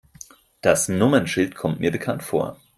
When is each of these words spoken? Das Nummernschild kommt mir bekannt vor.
Das 0.61 0.89
Nummernschild 0.89 1.53
kommt 1.53 1.79
mir 1.79 1.91
bekannt 1.91 2.23
vor. 2.23 2.57